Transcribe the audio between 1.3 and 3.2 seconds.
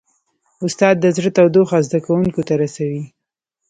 تودوخه زده کوونکو ته رسوي.